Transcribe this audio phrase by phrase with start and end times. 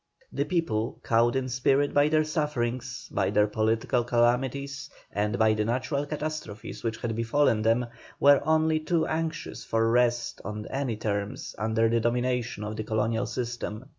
[0.33, 5.63] The people, cowed in spirit by their sufferings, by their political calamities, and by the
[5.63, 7.85] natural catastrophes which had befallen them,
[8.19, 13.27] were only too anxious for rest on any terms under the domination of the colonial
[13.27, 13.85] system.